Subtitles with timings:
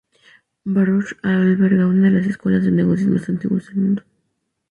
[0.63, 4.03] Baruch alberga una de las escuelas de negocios más antiguas del mundo.